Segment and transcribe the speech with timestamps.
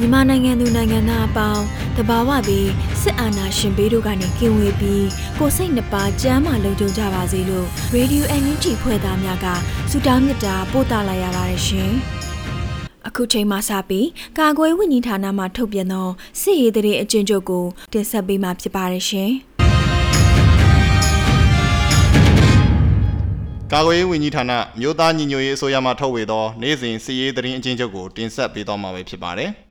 [0.00, 1.64] မြန်မာနိုင်ငံသူနိုင်ငံသားအပေါင်း
[1.96, 2.70] တဘာဝပြီး
[3.02, 5.06] စစ်အာဏာရှင်ဘေးတို့ကနေကင်းဝေးပြီး
[5.38, 9.46] ကိုယ်စိတ်နှပါကြမ်းမှလုံခြုံကြပါစေလို့ Radio NUG ဖွဲ့သားများက
[9.90, 11.92] ဆုတောင်းမေတ္တာပို့သလာရပါတယ်ရှင်။
[13.06, 16.08] အခုချိန်မှစပြီးကာကွယ်ဝင်ကြီးဌာနမှထုတ်ပြန်သော
[16.40, 19.30] စစ်ရေးတရေအကျဉ်းချုပ်ကိုတင်ဆက်ပေးမှာဖြစ်ပါတယ်ရှင်။
[23.72, 29.50] ကာကွယ်ရေးဝန်ကြီးဌာနမြို့သားညီညွတ်ရေးအစိုးရမှထုတ်ဝေသော နေ့စဉ်စီရေးသတင်းအကျဉ်းချုပ်ကိုတင်ဆက်ပေးသွားမှာပဲဖြစ်ပါတယ်။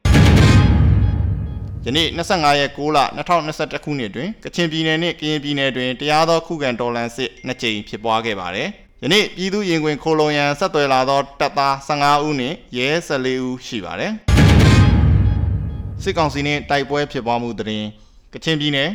[1.88, 3.00] ယနေ့25ရက်6လ
[3.44, 8.68] 2021ခုနှစ်တွင်ကချင်ပြည်နယ်နှင့်ကရင်ပြည်နယ်တွင်တရားသောခုခံတော်လှန်စစ်နှစ်ကြိမ်ဖြစ်ပွားခဲ့ပါတယ်။
[9.04, 14.12] ယနေ့ပြည်သူရင်ခွင်ခိုလုံရန်ဆက်သွယ်လာသောတပ်သား15ဦးနှင့်ရဲ14ဦးရှိပါတယ်။
[16.04, 17.84] စစ်ကောင်စီနှင့်တိုက်ပွဲဖြစ်ပွားမှုတွင်
[18.34, 18.90] ကချင်ပြည်နယ်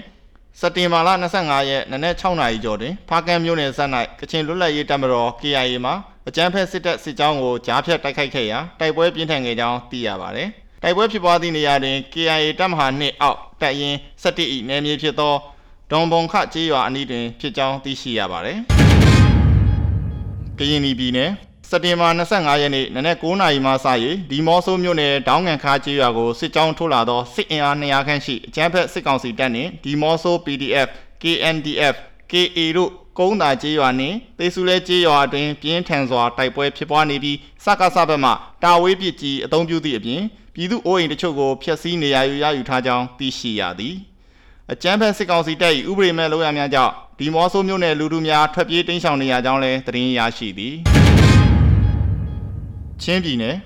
[0.61, 5.93] စက်တင်ဘာလ25ရက်နနက်6နာရီကျော်တွင်ဖားကန်းမြို့နယ်ဆက်၌ကချင်လွတ်လပ်ရေးတပ်မတော် KIA မှ
[6.29, 10.51] အကြမ်းဖက်စစ်တပ်စစ်ကြောင်းကိုကြားဖြတ်တိုက်ခိုက်ခဲ့ရာတိုက်ပွဲပြင်းထန်ခဲ့ကြောင်းသိရပါသည်။
[10.85, 15.35] တိုက်ပွဲဖြစ်ပွားသည့်နေရာတွင် KIA တပ်မဟာ2အောက်တပ်ရင်း17၏နယ်မြေဖြစ်သော
[15.91, 18.59] ဒွန်ဘုံခကျေးရွာအနီးတွင်ဖြစ်ကြောင်းသိရှိရပါသည်။
[20.59, 21.31] ကရင်ပြည်နယ်
[21.69, 23.87] စက်တင်ဘာ25ရက်နေ့နနက်9:00နာရီမှစ၍
[24.31, 30.89] ဒီမော့ဆိုမြို့နယ်ဒေါင်းငံခါကျေးရွာကိုစစ်ကြောင်းထိုးလာသောစစ်အင်အား200ခန့်ရှိအကြမ်းဖက်စစ်ကောင်စီတပ်နှင့်ဒီမော့ဆို PDF
[31.23, 31.95] KNDF
[32.33, 38.31] KA တို့ကုန်းသာကျေးရွာနှင့်သေစုလဲကျေးရွာအတွင်းပြင်းထန်စွာတိုက်ပွဲဖြစ်ပွားနေပြီးစကားစဘက်မှ
[38.63, 40.23] တာဝေးပစ်ကြီးအုံပြုသည့်အပြင်
[40.55, 43.95] ပြည်သူအိုးအိမ်တချို့ကိုဖျက်ဆီးနေရယူရယူထားကြောင်းသိရှိရသည်
[44.73, 50.74] အကြမ်းဖက်စစ်ကောင်စီတပ်၏ဥပဒေမဲ့လုပ်ရများကြောင့်ဒီမော့ဆိုမြို့နယ်လူထုများထွက်ပြေးတိမ်းရှောင်နေရကြောင်းလည်းသတင်းရရှိသည်
[53.02, 53.57] ချင်းပြည်နယ်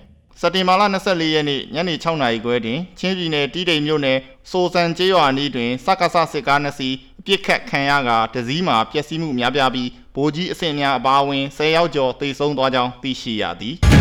[0.40, 4.18] စက်တင်ဘာလ24ရက်နေ့ညနေ6နာရီခွဲတွင်ချင်းပြည်နယ်တီးတိမ်မြို့နယ်
[4.50, 13.95] စိုးစံကျေးရွာနီးတွင်စက္ကစစစ်ကားနှစ်စီးအပြစ်ခတ်ခံရကတစည်းမှာပျက်စီးမှုများပြားပြီးဗိုလ်ကြီးအဆင့်များအပါအဝင်10ယောက်ကျော်သေဆုံးသွားကြောင်းသိရှိရသည်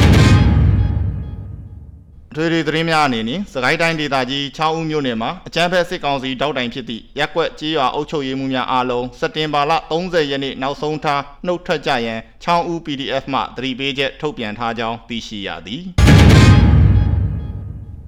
[2.35, 15.83] ထွေထွေသတင်းများအနေနဲ့စကိုင်းတိုင်းဒေသကြီး6ဦးမြို့နယ်မှာအကြမ်းဖက်စစ်ကောင်စီတောက်တိုင်ဖြစ်သည့်ရက်ကွက်ကြေးရွာအုပ်ချုပ်ရေးမှူးများအားလုံးစက်တင်ဘာလ30ရက်နေ့နောက်ဆုံးထားနှုတ်ထွက်ကြရန်6ဦး PDF မှသတိပေးချက်ထုတ်ပြန်ထားကြောင်းသိရှိရသည်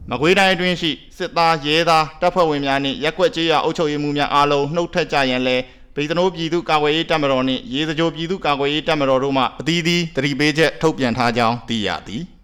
[0.09, 5.63] မကွေးတိုင်းအတွင်းရှိစစ်သားရဲသားတပ်ဖွဲ့ဝင်များနှင့်ရက်ကွက်ကြေးရွာအုပ်ချုပ်ရေးမှူးများအားလုံးနှုတ်ထွက်ကြရန်လည်း
[5.95, 12.36] ဗိသနိုးပြည်သူ့ကာကွယ်ရေးတပ်မတော်နှင့်ရေစကြိုပြည်သူ့ကာကွယ်ရေးတပ်မတော်တို့မှအသီးသီးသတိပေးချက်ထုတ်ပြန်ထားကြောင်းသိရသည်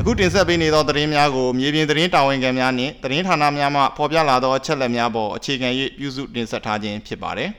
[0.00, 5.68] အခုတင်ဆက်ပေးနေသောသတင်းများကိုမြေပြင်သတင်းတာဝန်ခံများနှင့်သတင်းဌာနများမှဖော်ပြလာသောအချက်အလက်များပေါ်အခြေခံ၍
[5.98, 7.50] ပြုစုတင်ဆက်ထားခြင်းဖြစ်ပါတယ်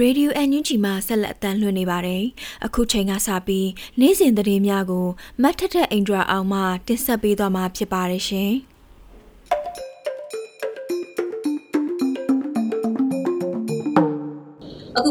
[0.00, 2.24] ရေဒီယို NUG မှာဆက်လက်အသံလွှင့်နေပါတယ်။
[2.66, 3.68] အခုချိန်ကစပြီး
[4.00, 5.06] နေ့စဉ်သတင်းများကို
[5.42, 8.52] မတ်ထထအိန္ဒြာအောင်မှတင်ဆက်ပေးသွားမှာဖြစ်ပါတယ်ရှင်။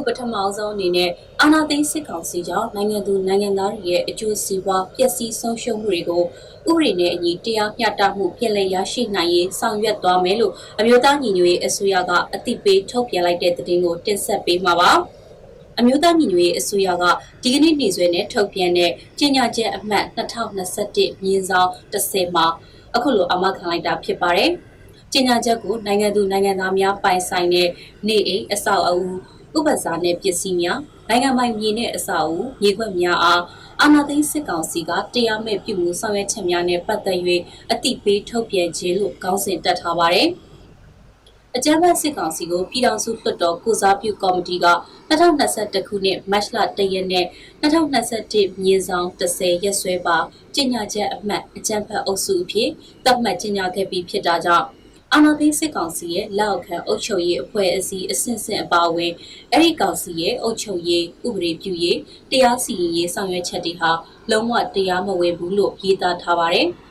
[0.08, 1.10] ပထမအောင်ဆုံးအနေနဲ့
[1.42, 6.24] အာဏာသိမ်းစစ်ကောင်စီကြောင့်နိုင်ငံသူနိုင်ငံသားတွေရဲ့အကျိုးစီးပွားပျက်စီးဆုံးရှုံးမှုတွေကို
[6.70, 14.91] ဥပဒေနဲ့အညီတရားမျှတမှုပြည်လည်ရရှိနိုင်ရေးဆောင်ရွက်သွားမယ်လို့အမျိုးသားညီညွတ်ရေးအစိုးရကအသိပေးထုတ်ပြန်လိုက်တဲ့သတင်းကိုတင်ဆက်ပေးမှာပါ
[15.79, 17.03] အမျိုးသားညီညွတ်ရေးအစိုးရက
[17.44, 22.46] ဒီကနေ့နေ့စွဲနဲ့ထုတ်ပြန်တဲ့ကြေညာချက်အမှတ်2021မြင်းဆောင်30မှာ
[22.96, 24.52] အခုလိုအမခံလိုက်တာဖြစ်ပါတယ်။
[25.14, 27.68] ကြေညာချက်ကိုနိုင်ငံသူနိုင်ငံသားများပိုင်ဆိုင်တဲ့
[28.08, 29.03] နေအိမ်အဆောက်အဦ
[29.57, 30.79] ဥပစာနဲ့ပစ္စည်းများ
[31.09, 33.41] နိုင်ငံပိုင်မြေနဲ့အဆောက်အဦမြေခွက်များအား
[33.81, 37.19] အာဏာသိမ်းစစ်ကောင်စီကတရားမဲ့ပြုမှုဆောင်ရွက်ချက်များနဲ့ပတ်သက်၍
[37.72, 40.29] အတိပေးထုတ်ပြန်ခြင်းလို့ခေါင်းစဉ်တက်ထားပါတယ်။
[41.55, 44.67] အကြမ်းဖက်စစ်ကောင်စီကိုပြည်ထောင်စုလွှတ်တော်ကုစားပြုကော်မတီက
[45.09, 47.25] 2021ခုနှစ်မတ်လ1ရက်နေ့
[47.61, 50.17] 2021မြင်းဆောင်30ရက်စွဲပါ
[50.55, 52.69] ကြေညာချက်အမှတ်အကြမ်းဖက်အုပ်စုအဖြစ်
[53.05, 54.67] သတ်မှတ်ကြေညာခဲ့ပြီးဖြစ်တာကြောင့်
[55.14, 59.11] အာဏာသိမ်းစစ်ကောင်စီရဲ့လက်အောက်ခံအုပ်ချုပ်ရေးအဖွဲ့အစည်းအဆင့်ဆင့်အပါအဝင်
[59.52, 61.97] အဲ့ဒီကောင်စီရဲ့အုပ်ချုပ်ရေးဥပဒေပြုရေး
[62.32, 63.91] တရားစီရင်ရေးဆောင်ရွက်ချက်တွေဟာ
[64.32, 66.67] လုံးဝတရားမဝင်ဘူးလို့ရေးသားထားပါတယ်။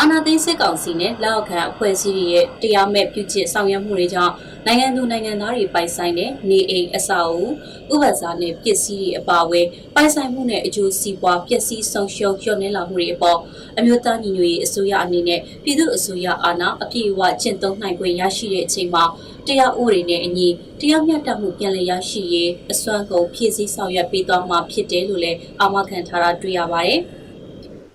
[0.00, 4.34] အာဏာသိမ်းစစ်ကောင်စီနဲ့လက်အောက်ခံအဖွဲ့အစည်းတွေရဲ့တရားမဲ့ပြုကျင့်ဆောင်ရွက်မှုတွေကြောင့်
[4.66, 7.28] နိုင်ငံသူနိုင်ငံသားတွေပိုင်ဆိုင်တဲ့နေအိမ်အဆောက်
[7.90, 13.38] အဦဥပဒေနဲ့ပစ္စည်းတွေအပါအဝင်ပိုင်ဆိုင်မှုနဲ့အကျိုးစီးပွားပျက်စီးဆုံးရှုံးလျော့နှဲလာမှုတွေအပေါ်
[13.78, 19.04] အမျိုးသားညီညွတ်ရေးအစိုးရအနေနဲ့ပြည်သူ့အစိုးရအာဏာအပြည့်အဝကျင့်သုံးနိုင်ခွင့်ရရှိတဲ့အချိန်မှာ
[19.46, 20.48] တရားဥပဒေနဲ့အညီ
[20.80, 27.02] တရားမျှတမှုပြန်လည်ရရှိရေးအစွမ်းကုန်ဖြည့်ဆည်းဆောင်ရွက်ပေးသွားမှာဖြစ်တယ်လို့လည်းအာမခံထားတာတွေ့ရပါတယ်။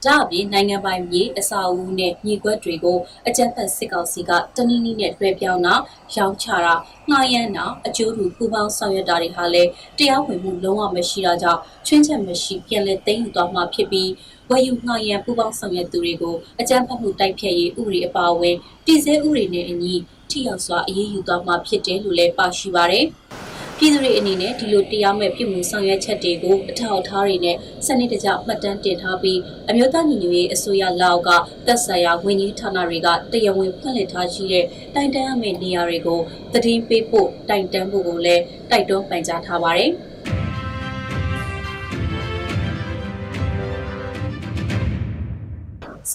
[0.06, 2.98] ဒါအပြင်နိုင်ငံပိုင်မြေအစာအုပ်နဲ့မြေကွက်တွေကို
[3.28, 5.76] အကြမ်းဖက်စစ်ကောင်စီကတနည်းနည်းနဲ့လွှဲပြောင်းတာ
[6.16, 6.76] ရောင်းချတာ
[7.10, 14.10] နှာရမ်းတာအကျိုးတူပူပေါင်းဆောင်ရွက်တာတွေဟာလည်းတရားဝင်မှုလုံးဝမရှိတာကြောင့်ချွင်းချက်မရှိပြန်လည်သိမ်းယူသွားမှာဖြစ်ပြီး
[14.50, 18.56] ဝယ်ယူနှာရမ်းပူပေါင်းဆောင်ရွက်သူတွေကိုအကြမ်းဖက်မှုတိုက်ဖျက်ရေးဥပဒေအပါအဝင်
[18.86, 19.96] တည်ဆဲဥပဒေနဲ့အညီ
[20.30, 23.06] ထိရောက်စွာအရေးယူသွားမှာဖြစ်တယ်လို့လည်းပါရှိပါတယ်။
[23.78, 29.40] ပြည်သူတွေအနေနဲ့ဒီလိုတရားမဲ့ပြုမှုဆောင်ရွက်ချက်တွေကိုအထောက်အထားတွေနဲ့စနစ်တကျမှတ်တမ်းတင်ထားပြီး
[29.70, 31.30] အမျိုးသားညီညွတ်ရေးအစိုးရလောက်က
[31.68, 34.66] သက်ဆိုင်ရာဝန်ကြီးဌာနတွေကတရားဝင်ဖွင့်လှစ်ထားရှိတဲ့
[34.96, 36.20] တိုင်တန်းအမယ့်နေရာတွေကို
[36.54, 39.92] သတင်းပေးဖို့တိုင်တန်းဖို့ကိုလည်းတိုက်တွန်းပန်ကြားထားပါတယ်။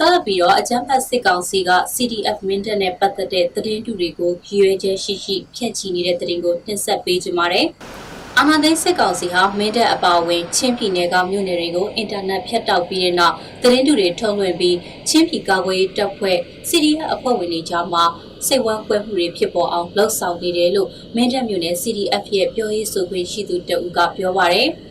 [0.01, 7.67] ဆက်လက်ပြီးတော့အကြမ်းဖက်စစ်ကောင်စီက CDF မင်းတပ်နဲ့ပတ်သက်တဲ့သတင်းတူတွေကိုရည်ရွယ်ချက်ရှိရှိဖျက်ချီနေတဲ့သတင်းကိုတင်ဆက်ပေးကြပါမယ်။
[8.39, 14.77] အာဏာသိမ်းစစ်ကောင်စီဟာမင်းတပ်အပါအဝင်ချင်းပြည်နယ်ကမြို့နယ်တွေကိုအင်တာနက်ဖြတ်တောက်ပြီးတဲ့နောက်သတင်းတူတွေထုတ်လွှင့်ပြီး
[15.09, 18.05] ချင်းပြည်ကာကွယ်ရေးတပ်ဖွဲ့ CDF အဖွဲ့ဝင်တွေကြားမှာ
[18.47, 24.71] စိတ်ဝမ်းကွဲမှုတွေဖြစ်ပေါ်အောင်လှုံ့ဆော်နေတယ်လို့မင်းတပ်မြို့နယ် CDF ရဲ့ပြောရေးဆိုခွင့်ရှိသူတအူးကပြောပါရယ်။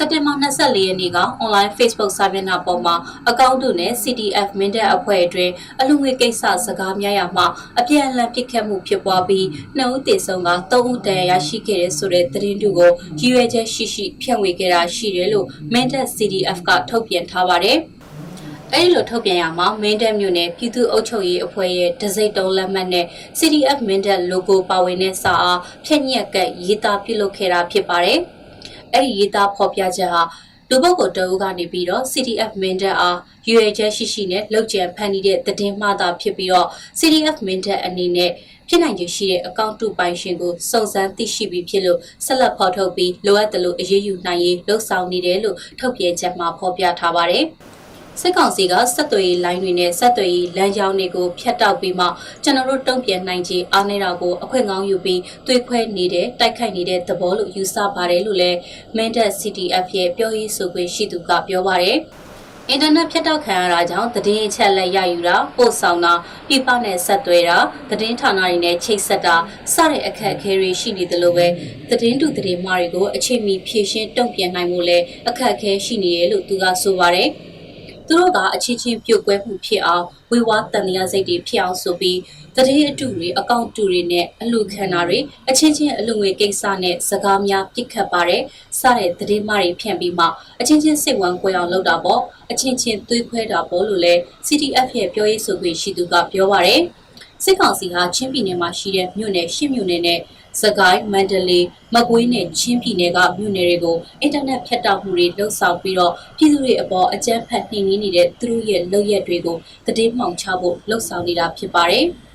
[0.00, 2.94] စက်တင်ဘာ24ရက်နေ့က online Facebook စာမျက်နှာပေါ်မှာ
[3.28, 7.46] အကောင့်တုနဲ့ CTF မင်းတပ်အဖွဲ့အတွင်းအလူငွေကိစ္စစကားများရမှာ
[7.78, 9.46] အပြန်အလှန်ပြစ်ခတ်မှုဖြစ်ပွားပြီး
[9.76, 12.90] နှစ်ဦးသေဆုံးကသုံးဦးတန်ရာရှိခဲ့တဲ့ဆိုတဲ့သတင်းတူကို
[13.20, 17.78] ရည်ရွယ်ချက်ရှိရှိဖြန့်ဝေခဲ့တာရှိတယ်လို့မင်းတပ် CTF ကထုတ်ပြန်ထားပါတယ်။
[18.74, 23.06] အဲဒီလိုထုတ်ပြန်ရမှာမင်းတပ်မြို့နယ်ပြည်သူ့အုပ်ချုပ်ရေးအဖွဲ့ရဲ့ဒစိတ်တုံးလက်မှတ်နဲ့
[23.38, 28.20] CDF မင်းတပ် logo ပါဝင်တဲ့စာအားဖြည့်ညက်ကရေးသားပြုလုပ်ခဲ့တာဖြစ်ပါတယ်။
[28.92, 30.22] အဲ့ဒီရေးသားဖော်ပြချက်ဟာ
[30.70, 33.18] လူပုဂ္ဂိုလ်တအုပ်ကနေပြီးတော့ CDF မင်းတပ်အား
[33.48, 36.68] ရွေချက်ရှိရှိနဲ့လောက်ကျန်ဖန်တီးတဲ့သတင်းမှသာဖြစ်ပြီးတော့
[36.98, 38.30] CDF မင်းတပ်အနေနဲ့
[38.68, 47.46] ဖြစ်နိုင်ခြေရှိတဲ့အကောင့်တူပိုင်ရှင်ကိုစုံစမ်းသိရှိပြီးဖြစ်လို့ဆက်လက်ဖော်ထုတ်ပြီးလိုအပ်တယ်လို့အရေးယူနိုင်ရေးလှုံ့ဆော်နေတယ်လို့ထုတ်ပြန်ချက်မှာဖော်ပြထားပါတယ်။
[48.22, 52.06] စစ်ကောင်စီကဆက်သွယ်ရေးလိုင်းတွေနဲ့ဆက်သွယ်ရေးလမ်းကြောင်းတွေကိုဖျက်တောက်ပြီးမှ
[52.42, 58.58] ကျွန်တော်တို့တုံ့ပြန်နိုင်ခြင်းအားနည်းတာကိုအခွင့်ကောင်းယူပြီးသွေးခွဲနေတဲ့တိုက်ခိုက်နေတဲ့သဘောလို့ယူဆပါတယ်လို့လည်း
[58.96, 61.98] Mandat CTF ရဲ့ပြောရေးဆိုခွင့်ရှိသူကပြောပါတယ်
[62.70, 66.12] အင်တာနက်ဖြတ်တောက်ခံရတာကြောင့်သတင်းအချက်လက်ရယူတာပို့ဆောင်တာ
[66.48, 67.58] ပြပနဲ့ဆက်သွဲတာ
[67.90, 69.36] သတင်းဌာနတွေနဲ့ချိတ်ဆက်တာ
[69.74, 71.46] စတဲ့အခက်အခဲတွေရှိနေသလိုပဲ
[71.90, 77.30] သတင်းတူသတင်းမှားတွေကိုအချိန်မီဖြည့်ရှင်းတုံ့ပြန်နိုင်မှုလည်းအခက်အခဲရှိနေတယ်လို့သူကဆိုပါတယ်။
[78.08, 82.18] သူတို့ကအချင်းချင်းပြုတ်ကွဲမှုဖြစ်အောင်ဝေဝါးတန်တရားစိတ်တွေဖြစ်အောင်ဆိုပြီး
[82.56, 85.18] တတိအတူတွေအကောင့်တူတွေနဲ့အလူခံတာတွေ
[85.50, 88.42] အချင်းချင်းအလူငွေကိစ္စနဲ့စကားများပြစ်ခတ်ပါတယ်
[88.80, 90.26] စတဲ့တတိမတွေဖြန့်ပြီးမှ
[90.60, 92.20] အချင်းချင်းစိတ်ဝမ်းကွဲအောင်လုပ်တာပေါ့
[92.50, 94.14] အချင်းချင်းသွေးခွဲတာပေါ့လို့လဲ
[94.46, 96.82] CTF ရဲ့ပြောရေးဆိုခွင့်ရှိသူကပြောပါတယ်
[97.44, 100.18] စစ်ကောင်စီဟာချင်းပြည်နယ်မှာရှိတဲ့မြို့နယ်ရှစ်မြို့နယ်နဲ့
[100.62, 109.56] စကိုင်းမန္တလေးမကွေးနဲ့ချင်းပြည်နယ်ကမြို့နယ်တွေကိုအင်တာနက်ဖြတ်တောက်မှုတွေလှုပ်ဆောင်ပြီးတော့ပြည်သူတွေအပေါ်အကြမ်းဖက်နှိမ်နင်းနေတဲ့သူတို့ရဲ့လုပ်ရက်တွေကို
[109.96, 112.06] တည်င်းမှောင်ချဖို့လှုပ်ဆောင်နေတာဖြစ်ပါတယ်။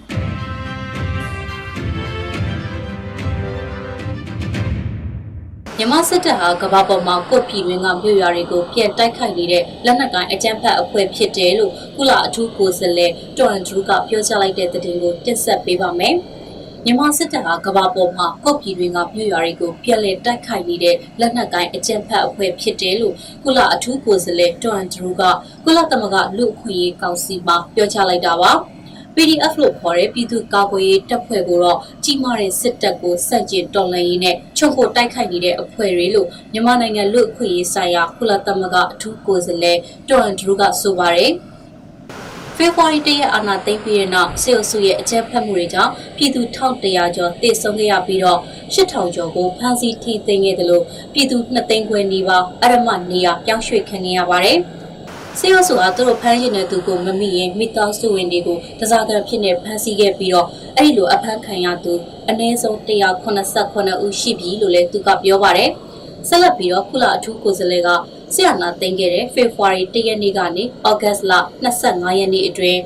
[5.78, 16.16] မြန်မာစစ်တပ်ဟာကမ္ဘာပေါ်မှာကုတ်ပြည်တွင်ကမြို့ရွာတွေကိုပြန်တိုက်ခိုက်နေတဲ့လက်နက်ကိုင်အကြမ်းဖက်အဖွဲ့ဖြစ်တယ်လို့ကုလအထူးကိုယ်စားလှယ်တော်န်ဂျူးကပြောကြားလိုက်တဲ့သတင်းကိုတင်ဆက်ပေးပါမယ်။
[16.86, 25.24] မြန်မာစစ်တပ်ဟာကမ္ဘာပေါ်မှာကုတ်ပြည်တွင်ကမြို့ရွာတွေကိုပြည်လဲတိုက်ခိုက်နေတဲ့လက်နက်ကိုင်အကြမ်းဖက်အဖွဲ့ဖြစ်တယ်လို့ကုလအထူးကိုယ်စားလှယ်တွန်ဒရူက
[25.66, 28.52] ကုလသမဂ္ဂလူအခွင့်အရေးကောင်စီမှာပြောကြားလိုက်တာပါ
[29.16, 39.78] PDF လို့ခေါ်တဲ့ပြည်သူ့ကာကွယ်ရေးတပ်ဖွဲ့ကိုတော့ကြီးမားတဲ့စစ်တပ်ကိုစန့်ကျင်တော်လှန်ရေးနဲ့ချုပ်ဖို့တိုက်ခိုက်နေတဲ့အဖွဲ့တွေလို့မြန်မာနိုင်ငံလူ့အခွင့်အရေးဆိုင်ရာကုလသမဂ္ဂအထူးကိုယ်စားလှယ်
[40.10, 41.32] တွန်ဒရူကဆိုပါတယ်။
[42.58, 48.40] ဖေဖော်ဝါရီလရဲ့အာဏာသိမ်းပြီးတဲ့နောက်စေအုပ်စုရဲ့အကြမ်းဖက်မှုတွေကြောင့်ပြည်သူ1100ကျော်တေဆုံးခဲ့ရပြီးတော့
[48.74, 50.84] 8000ကျော်ကိုဖမ်းဆီးထိသိမ်းခဲ့တယ်လို့
[51.14, 54.58] ပြည်သူ2သိန်းခွဲနီးပါးအရမနေရပြောင်းရွှေ့ခံခဲ့ရပါတယ်။
[55.40, 61.94] စေရဆိုအားသူတို့ဖမ်းရှင်တဲ့သူကိုမမိရင်မိသားစုဝင်တွေကိုတစားကန်ဖြစ်နေဖမ်းဆီးခဲ့ပြီးတော့အဲ့ဒီလိုအဖမ်းခံရသူ
[62.30, 65.70] အနည်းဆုံး189ဦးရှိပြီလို့လည်းသူကပြောပါတယ်။
[66.30, 67.90] ဆက်လက်ပြီးတော့ကုလအထူးကိုယ်စားလှယ်က
[68.34, 72.80] ဆရာနာသိမ်းခဲ့တဲ့ဖေဖော်ဝါရီ၁ရက်နေ့ကနေဩဂတ်လ25ရက်နေ့အတွင်း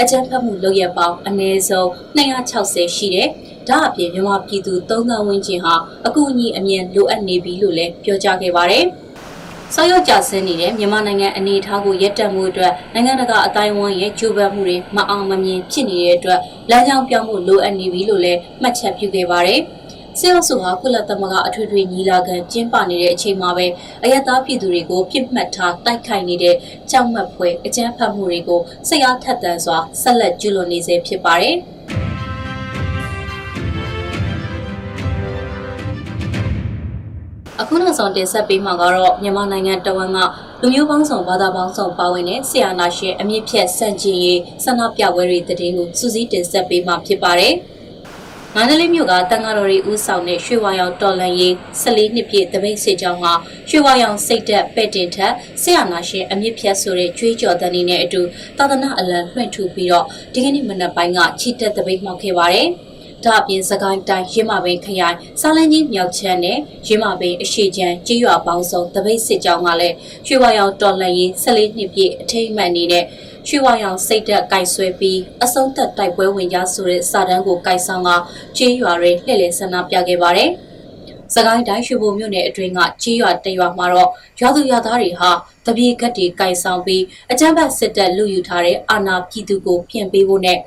[0.00, 3.28] အကြမ်းဖက်မှုလုပ်ရပေါင်းအနည်းဆုံး260ရှိတယ်။
[3.68, 5.74] ဒါအပြင်မြန်မာပြည်သူ၃သန်းဝန်းကျင်ဟာ
[6.06, 8.84] အကူအညီအမြင်လိုအပ်နေပြီလို့လည်းပြောကြားခဲ့ပါတယ်။
[9.74, 16.40] ဆောက်ရောက်ကြဆင်းနေတဲ့မြန်မာနိုင်ငံအနေအထားကိုရက်တက်မှုအတွက်နိုင်ငံတကာအတိုင်းအဝန်းရဲ့ကြိုးပမ်းမှုတွေမအောင်မမြင်ဖြစ်နေတဲ့အတွက်
[16.70, 19.60] လမ်းကြောင်းပြောင်းဖို့လိုအပ်နေပြီလို့လည်းမှတ်ချက်ပြုခဲ့ပါတယ်။
[20.18, 23.66] စေအုပ်စုဟာကုလသမဂ္ဂအထွေထွေညီလာခံကျင်းပနေတဲ့အချိန်မှာပဲ
[24.02, 26.56] အယက်သားပြည်သူတွေကိုပြစ်မှတ်ထားတိုက်ခိုက်နေတဲ့
[26.90, 31.56] ကြောက်မက်ဖွယ်အကြမ်းဖက်မှုတွေကိုစိတ်အားထက်သန်စွာဆက်လက်ကျူးလွန်နေစေဖြစ်ပါတယ်။
[37.60, 40.18] အခုနောက်ဆုံးတင်ဆက်ပေးမှာကတော့မြန်မာနိုင်ငံတဝန်က
[40.60, 47.54] လူမျိုးပေါင်းစုံဘာသာပေါင်းစုံပါဝင်တဲ့ဆီယာနာရှင်အမြင့်ဖြတ်စန့်ကျင်ရေးဆန္ဒပြပွဲတွေတည်င်းကိုစူးစီးတင်ဆက်ပေးမှာဖြစ်ပါတယ်။
[48.56, 53.26] မန္တလေးမြို့ကတန်ဃာတော်တွေဦးဆောင်တဲ့ရွှေဝါရောင်တော်လန်ရေး14နှစ်ပြည့်တပိတ်စစ်ကြောင်းက
[53.70, 55.32] ရွှေဝါရောင်စိတ်သက်ပဲ့တင်ထက်
[55.62, 58.22] ဆရာနာရှင်အမြင့်ဖြတ်ဆိုတဲ့ကြွေးကြော်တဲ့နေနဲ့အတူ
[58.58, 62.68] သာသနာအလံလွှင့်ထူပြီးတော့ဒီကနေ့မနက်ပိုင်းကချီတက်တပိတ်မှောက်ခဲ့ပါတယ်။
[63.24, 69.94] ဒါအပြင်စကိုင်းတိုင်းရင်းမာပင်ခရိုင်စာလန်းကြီးမြောက်ချမ်းနဲ့ရင်းမာပင်အရှိချမ်းကြေးရွာပေါင်းစုံတပိတ်စစ်ကြောင်းကလည်း
[70.26, 73.04] ရွှေဝါရောင်တော်လန်ရေး14နှစ်ပြည့်အထိမ်းအမှတ်နေတဲ့
[73.48, 78.10] ရွှေဝါရောင်စိတ်သက်ကိုက်ဆွဲပြီးအဆုံးသက်တိုက်ပွဲဝင်ကြဆိုတဲ့စာတမ်းကိုကိုက်ဆောင်က
[78.56, 80.50] ကြေးရွာတွေလှည့်လည်ဆန္ဒပြခဲ့ပါတယ်။
[81.34, 85.30] စကိုင်းတိုင်းရွှေဘုံမြို့နယ်အတွင်းကကြေးရွာတရွာမှာတော့ရွာသူရွာသားတွေဟာ
[85.66, 90.58] တပြေကတ်တွေကိုက်ဆောင်ပြီးအကြမ်းဖက်စစ်တပ်လူယူထားတဲ့အာဏာပြည်သူကိုပြင်ပေးဖို့နဲ့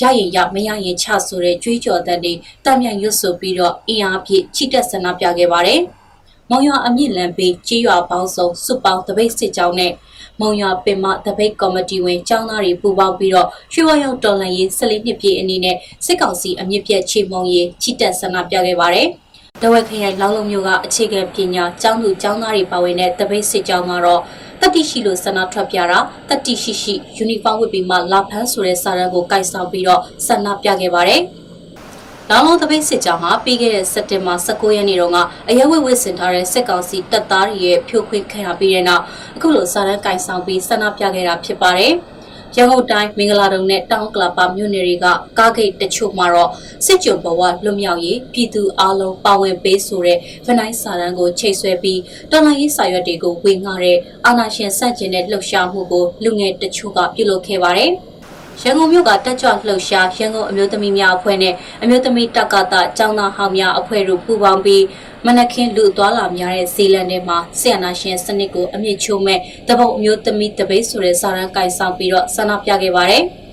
[0.00, 2.32] ရရင်ရမရရင်ချဆိုတဲ့ကြွေးကြော်တဲ့တွေ
[2.64, 5.80] တမ်းမြန်ရွတ်ဆိုပြီးတော့အင်အားဖြင့်ချိတက်ဆန္ဒပြခဲ့ပါတယ်။
[6.50, 9.92] မောင်ရွာအမြင့်လန်ပေးကြေးရွာပေါင်းစုံစုပေါင်းတပိတ်စစ်ကြောင်းနဲ့
[10.40, 15.76] မုံရွာပင်မတပိတ်ကော်မတီဝင်ចောင်းသားတွေပူးပေါင်းပြီးတော့ရွှေဝါရောင်တော်လှန်ရေး14နှစ်ပြည့်အနေနဲ့
[16.06, 19.08] စစ်ကောင်စီအမြင့်ပြတ်ချေမှုန်းရေးချီတက်ဆန္ဒပြခဲ့ပါတယ်။
[19.62, 24.20] တဝက်ခရိုင်လောင်းလုံးမျိုးကအခြေခံပညာကျောင်းသူကျောင်းသားတွေပါဝင်တဲ့တပိတ်စစ်ကြောင်းကတော့
[24.60, 31.22] တတိရှိလို့ဆန္ဒထွက်ပြတာတတိရှိရှိယူနီဖောင်းဝတ်ပြီးမှလာဖန်းဆိုတဲ့စာရန်ကိုကိုက်ဆောင်ပြီးတော့ဆန္ဒပြခဲ့ပါတယ်။
[32.30, 35.18] လောင်လုံးသပိတ်စစ်ကြောင်းဟာပြီးခဲ့တဲ့စက်တင်ဘာ19ရက်နေ့တုန်းက
[35.48, 39.02] အရဲဝဲဝဲဆင်ထားတဲ့စစ်ကောင်စီတပ်သားတွေရဲ့ဖြိုခွင်းခံရပြီးတဲ့နောက်
[39.36, 41.92] အခုလိုစာရန်ကင်ဆောင်ပြီးဆန္ဒပြခဲ့တာဖြစ်ပါတယ်။
[42.56, 45.06] ရန်ကုန်တိုင်းမင်္ဂလာတုံနဲ့တောင်ကလာပါမြို့နယ်တွေက
[45.38, 46.50] ကားဂိတ်တချို့မှာတော့
[46.86, 57.92] စစ်ကြုံဘဝလွတ်မြောက်ရေးပြည်သူအလုံးပါဝင်ပေးဆိုတဲ့ဗနိုင်းစာရန်ကိုချိတ်ဆွဲပြီးတော်လှန်ရေးစာရွက်တွေကိုဝေငှတဲ့အာဏာရှင်စန့်ကျင်တဲ့လှုပ်ရှားမှုကိုလူငယ်တချို့ကပြုလုပ်ခဲ့ပါတယ်။
[58.62, 64.84] ရန်ကုန်မြို့ကတက်ကြွလှုပ်ရှားရန်ကုန်အမျိုးသမီးများအဖွဲ့နဲ့အမျိုးသမီးတက္ကသကျောင်းသားဟောင်းများအဖွဲ့တို့ပူးပေါင်းပြီး
[65.26, 73.24] မနက်ခင်းလူသွားလာများတဲ့ဇီလန်ထဲမှာဆီယနာရှင်စနစ်ကိုအမြင့်ချိုးမဲ့တပုတ်အမျိုးသမီးတပိတ်ဆိုတဲ့စာရန်ကိုင်ဆောင်ပြီးတော့ဆန္ဒပြခဲ့ပါတယ်။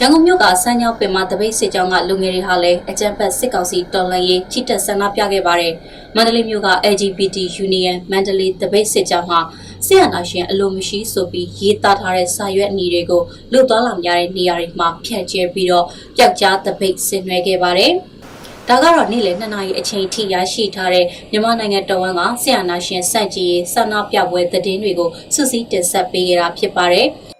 [0.00, 5.72] ရန်ကုန်မြို့ကစမ်းကြောင်းပင်မတပိတ်စစ်ကြောင်းကလူငယ်တွေဟာလည်းအကြံဖက်စစ်ကောင်စီတော်လှန်ရေးချစ်တက်ဆန္ဒပြခဲ့ပါတယ်။
[6.16, 9.40] မန္တလေးမြို့က LGBT Union မန္တလေးတပိတ်စစ်ကြောင်းဟာ
[9.86, 13.22] ဆရာနာရှင်အလိုမရှိဆိုပြီးရေးသားထားတဲ့စာရွက်အနီတွေကို
[13.52, 15.86] လွတ်သွားလာများတဲ့နေရာတွေမှာဖြန့်ကျဲပြီးတော့
[16.16, 17.92] ပျောက်ကြားတပိတ်ဆင်နွှဲခဲ့ပါတယ်။
[18.68, 27.08] ဒါကတော့နေ့လယ်2နာရီအချိန်ထိရရှိထားတဲ့မြန်မာနိုင်ငံတော်ဝန်ကဆရာနာရှင်စန့်ကြီးဆန္ဒပြပွဲသတင်းတွေကိုစုစည်းတင်ဆက်ပေးခဲ့တာဖြစ်ပါတယ်။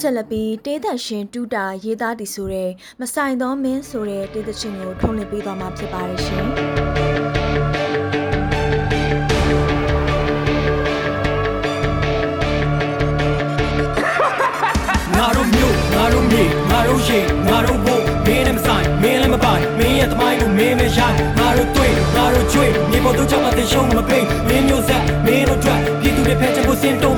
[0.00, 6.46] ဆက်လက်ပြီးတေးသက်ရှင်တူတာရေးသားတည်ဆိုတဲ့မဆိုင်သောမင်းဆိုတဲ့တေးသချင်းကိုထုံးလင်းပေးသွားမှာဖြစ်ပါတယ်ရှင်။
[16.16, 27.15] တို့မြေငါတို့ရေငါတို့ဘို့မင်းလည်းမဆိုင်မင်းလည်းမပိုင်မင်းရဲ့သမိုင်းကိုမင်းမရိုက်ငါတို့တွေ့ငါတို့ကျွေးမြေပေါ်တို့ကြောင့်မသိရှုံးမပိတ်မင်းမျိုးဆက်မင်းတို့ထွက်ပြည်သူတွေဖက်ချက်ကိုစင်တုံး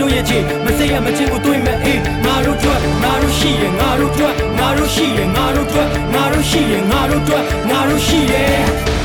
[0.00, 8.34] တွေးနေငါတို့ရဲ့ချေမစိတ်ရမချင်းကိုတွေးမဲ့အေးငါတို့ထွက်ငါတို့ရှိရငါတို့ထွက်ငါ တို့ရှိရငါတို့ထွက်ငါတို့ရှိရငါတို့ထွက်ငါတို့ရှိရ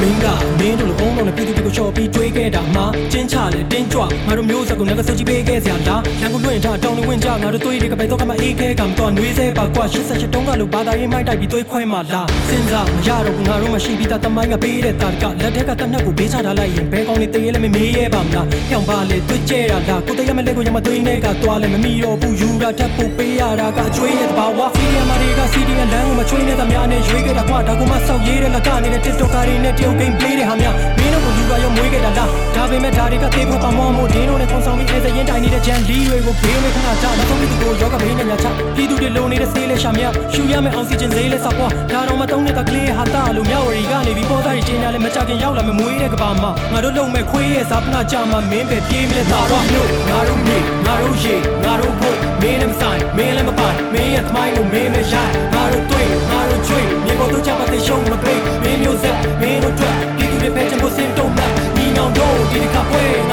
[0.02, 0.26] မင်းက
[0.60, 40.04] မင်းတို့လိုဘုံတော်နဲ့ပြည်သူတွေကိုချော်ပြီးတွေးခဲ့တာမှကျင်းချလေတင်းကြွငါတို့မျိုးဆက်ကိုလည်းစုကြည့်ပေးခဲ့စရာလားရန်ကုန်လွင့်ထားတောင်းနေဝင်ကြငါတို့တွေးတွေကပဲတော့ကမအေးခဲကံတော့နှွေးစေပါကွာ88တုံးကလို့ဘာသာရေးမိုက်တိုက်ပြီးတွေးခွဲမှလားစဉ်းစားမရတော့ဘူးငါတို့မရှိပြီးသားတမိုင်းကပေးတဲ့တာကလက်ထက်ကတနက်ကိုဘေးချထားလိုက်ရင်ဘဲကောင်းနေတရေလည်းမမေးရဲပါမလားပြောင်းပါလေတွေးကြဲတာလားကိုတရမလက်ကိုရမတွေးနေကသွားလဲမမီတော့ဘူးယူတာတက်ဖို့ပေးရတာကအကျွေးရဲ့တဘာဝစီရီယမာတွေကစီဒီယလမ်းကိုမချွေးနေတဲ့များနဲ့ရွေးခဲ့တာကွာဒါကမှစောက်ရေးတဲ့လက်ကနေ TikTok ကားတွေနဲ့တရုတ်ဂိမ်း play တဲ့ဟာများမင်းတို့ကိုလူကရောမွေးခဲ့တာလားဒါပေမဲ့ဒါတွေကသေဖို့ပမောမို့ဒင်းတို့နဲ့ခွန်ဆောင်ပြီးအဲစရင်တိုင်နေတဲ့ဂျန်လီတွေကိုဘေးနဲ့ခဏချနောက်ဆုံးပြီးသူကိုယောဂဘေးနဲ့ညာချပြည်သူတွေလုံနေတဲ့ဆေးလေးရှာမြ
[40.34, 61.44] ရှူရမယ့်အောက်ဆီဂျင်ဈေးလေးစောက်ပွားဒါတော့မတုံးတဲ့ကလေးဟာတာလို့မြောက်ဝရီကနေပြီးပေါ်သားတွေကျင်းရလဲမကြခင်ရောက်လာမမွေးတဲ့ကဘာမှာငါတို့လုံမဲ့ခွေးရဲ့ဇာပနာကြမှာမင်းပဲပြေးမလဲသာတော့မြို့ငါတို့မြေငါတို့ရေငါတို့ဖို့မင်းလည်းမဆိုင်မင်းလည်းမပိုင်မင်းရဲ့သမိုင်းကိုမင်းပဲရိုက်ငါတို့တွေ့ငါတို့ချွေမြေပေါ်တို့ချပါတဲ့ရှုံးမပိတ်မင်းမျိုးဆက်မင်းတို့တွေ့ပြည်သူတွေဖက်ချင်ဖို့စင်တုံးမှ
[61.76, 63.31] ညီနောင်ဒီတစ်ခါပွဲ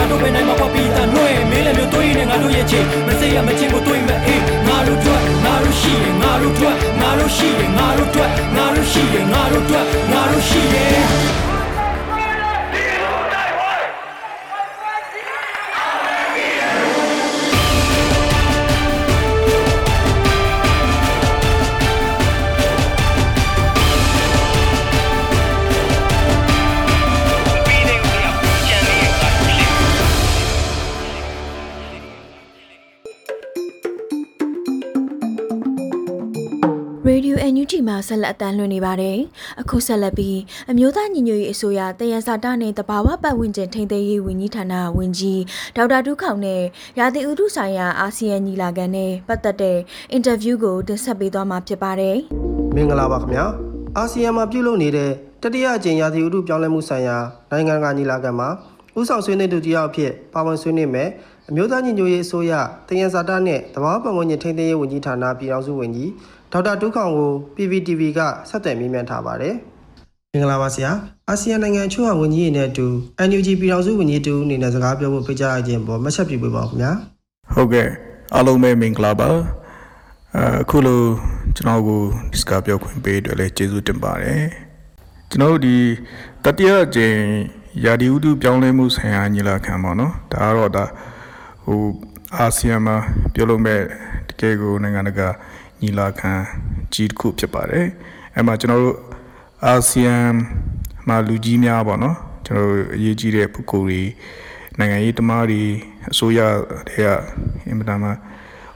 [38.28, 39.18] လက်အတန်းလွှင့်နေပါတယ်။
[39.60, 40.38] အခုဆက်လက်ပြီး
[40.70, 45.42] အမျိုးသားညီညွတ်ရေးအစိုးရတယံဇာတနဲ့တဘာဝပတ်ဝန်းကျင်ထိန်းသိမ်းရေးဝန်ကြီးဌာနဝန်ကြီး
[45.76, 46.62] ဒေါက်တာဒုခောင်နဲ့
[46.98, 49.78] ရာသီဥတုဆိုင်ရာအာဆီယံညီလာခံနဲ့ပတ်သက်တဲ့
[50.12, 52.16] အင်တာဗျူးကိုတင်ဆက်ပေးသွားမှာဖြစ်ပါတယ်။
[52.74, 53.46] မင်္ဂလာပါခင်ဗျာ
[53.96, 55.10] အာဆီယံမှာပြုလုပ်နေတဲ့
[55.42, 57.16] တတိယအကြိမ်ရာသီဥတုပြောင်းလဲမှုဆိုင်ရာ
[57.50, 58.48] နိုင်ငံတကာညီလာခံမှာ
[58.98, 61.08] ဥဆောင်ဆွေးနွေးသူတယောက်အဖြစ်ပါဝင်ဆွေးနွေးမယ်
[61.50, 62.52] အမျိုးသားညီညွတ်ရေးအစိုးရ
[62.88, 66.10] တယံဇာတနဲ့တဘာဝပတ်ဝန်းကျင်ထိန်းသိမ်းရေးဝန်ကြီးဌာနပြည်ထောင်စုဝန်ကြီး
[66.52, 69.54] ဒေါက်တာဒုခောင်ကို PPTV ကဆက်သွယ်မြင်းမြန်းထားပါတယ်
[70.32, 70.90] မင်္ဂလာပါဆရာ
[71.28, 72.86] အာဆီယံနိုင်ငံအချို့ဟာဝန်ကြီးအနေနဲ့အတူ
[73.28, 76.92] NUG ပြည်ထောင်စုဝန်ကြီးတူအနေနဲ့စကားပြောဖို့ဖိတ်ကြားရခြင်းပေါ်မှတ်ချက်ပြုပေးပါဦးခင်ဗျာ
[77.54, 77.88] ဟုတ်ကဲ့
[78.34, 79.28] အားလုံးပဲမင်္ဂလာပါ
[80.36, 81.00] အခုလို
[81.56, 82.00] ကျွန်တော်ကို
[82.32, 84.42] ဒီစကားပြောခွင့်ပေးအတွက်လည်းကျေးဇူးတင်ပါတယ်
[85.30, 85.76] ကျွန်တော်တို့ဒီ
[86.44, 87.18] တတိယအကြိမ်
[87.84, 90.84] ရာဒီဥတုပြောင်းလဲမှုဆိုင်ရာညီလာခံပေါ့နော်ဒါကတော့ဒါ
[91.64, 91.80] ဟို
[92.36, 92.96] အာဆီယံမှာ
[93.34, 93.80] ပြောလို့မဲ့
[94.28, 95.28] တကယ်ကိုနိုင်ငံတကာ
[95.82, 96.32] ညီလာခံ
[96.92, 97.86] ကြီးတစ်ခုဖြစ်ပါတယ်
[98.34, 98.96] အဲ့မှာကျွန်တော်တို့
[99.64, 100.16] အာဆီယံ
[101.08, 102.16] မှာလူကြီးများပေါ့နော်
[102.46, 104.00] ကျွန်တော်တို့အရေးကြီးတဲ့ပုဂ္ဂိုလ်တွေ
[104.78, 105.62] နိုင်ငံရေးသမားတွေ
[106.12, 106.40] အစိုးရ
[106.88, 107.08] တွေက
[107.68, 108.10] အင်မတန်မှ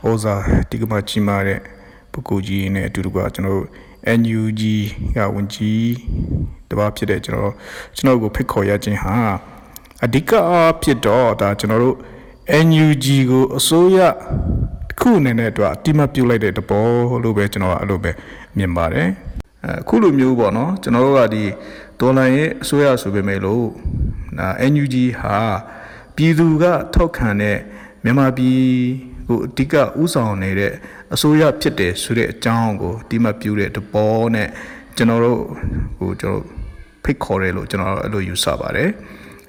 [0.07, 0.35] ဩဇာ
[0.71, 1.61] တိကမကြီးမားတဲ့
[2.13, 3.67] ပုဂ္ဂိုလ်ကြီးနဲ့အတူတူကကျွန်တော်တို့
[4.21, 4.63] NUG
[5.17, 5.93] ကဝန်ကြီး
[6.71, 7.53] တပါးဖြစ်တဲ့ကျွန်တော်
[7.97, 9.17] ကျွန်တော်ကိုဖိတ်ခေါ်ရခြင်းဟာ
[10.05, 11.97] အဓိကအားဖြစ်တော့ဒါကျွန်တော်တို့
[12.67, 13.99] NUG ကိုအစိုးရ
[14.93, 16.87] တစ်ခုအနေနဲ့တော့အတိမတ်ပြုတ်လိုက်တဲ့တဘော
[17.23, 18.11] လို့ပဲကျွန်တော်ကအဲ့လိုပဲ
[18.57, 19.09] မြင်ပါတယ်
[19.65, 21.45] အခုလိုမျိုးပေါ့နော်ကျွန်တော်တို့ကဒီ
[22.01, 23.67] ဒေါ်လာရဲ့အစိုးရဆိုပေမဲ့လို့
[24.39, 25.39] နာ NUG ဟာ
[26.17, 27.59] ပြည်သူကထောက်ခံတဲ့
[28.05, 28.63] မြန်မာပြည်
[29.29, 30.73] ကိုအဓိကဥဆောင်နေတဲ့
[31.15, 34.49] အစိုးရဖြစ်တယ်ဆိုတဲ့အကြောင်းကိုတိမတ်ပြုတဲ့တဘောနဲ့
[34.97, 35.41] ကျွန်တော်တို့
[35.99, 36.43] ဟိုကျွန်တော်
[37.05, 38.91] ဖိတ်ခေါ်တယ်လို့ကျွန်တော်အဲ့လိုယူဆပါတယ်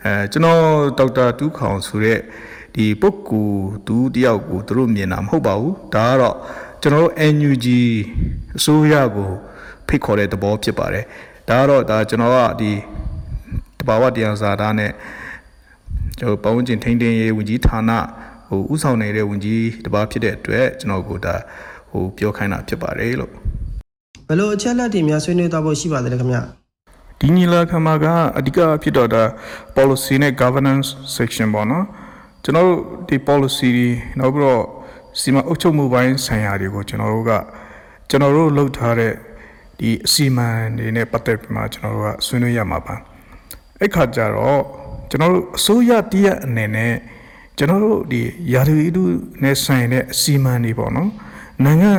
[0.05, 0.61] အဲကျွန်တော်
[0.97, 2.19] ဒေါက်တာတူးခေါင်ဆိုတဲ့
[2.75, 6.35] ဒီပုဂ္ဂိုလ်သူတယောက်ကိုသူတို့မြင်တာမဟုတ်ပါဘူးဒါကတော့
[6.81, 7.67] ကျွန်တော်တို့ NUG
[8.57, 9.29] အစိုးရကို
[9.87, 11.05] ဖိတ်ခေါ်တဲ့သဘောဖြစ်ပါတယ်
[11.49, 12.71] ဒါကတော့ဒါကျွန်တော်ကဒီ
[13.79, 14.91] တဘာဝတရားစာသားနဲ့
[16.19, 17.91] ကျွန်တော်ပတ်ဝန်းကျင်ထိန်းသိမ်းရေးဝန်ကြီးဌာန
[18.47, 21.35] ဟိုဥဆောင်နေတဲ့ဝန်ကြီးတပါးဖြစ်တဲ့အတွက်ကျွန်တော်ကိုဒါ
[21.91, 23.31] ဟိုပြောခိုင်းတာဖြစ်ပါတယ်လို့
[24.27, 26.41] ဘယ်လိုအချက်လက်တွေများဆွေးနွေးသွားဖို့ရှိပါသလဲခင်ဗျာ
[27.19, 28.05] ဒီညီလာခံမှာက
[28.37, 29.23] အဓိကဖြစ်တော့ဒါ
[29.75, 31.85] policy နဲ့ governance section ပေါ့နော်
[32.43, 32.79] ကျွန်တော်တို့
[33.09, 34.63] ဒီ policy တွေနောက်ပြီးတော့
[35.19, 37.31] စီမံအုပ်ချုပ်မှုပိုင်းဆိုင်ရာတွေကိုကျွန်တော်တို့က
[38.09, 39.13] ကျွန်တော်တို့လုပ်ထားတဲ့
[39.79, 42.95] ဒီအစီအမံတွေနဲ့ပတ်သက်ပြီးမှကျွန်တော်တို့ကဆွေးနွေးရမှာပါ
[43.79, 44.61] အဲ့ခါကျတော့
[45.09, 46.93] ကျွန်တော်တို့အစိုးရတရက်အနေနဲ့
[47.57, 48.21] ကျွန်တော်တို့ဒီ
[48.53, 49.03] ရာထူးဥတု
[49.43, 51.09] နဲ့ဆိုင်တဲ့အစီအမံတွေပေါ့နော်
[51.63, 51.91] နိုင်ငံ